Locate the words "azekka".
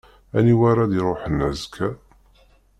1.49-1.89